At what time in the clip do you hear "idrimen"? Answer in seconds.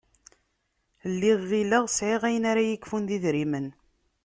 3.17-3.67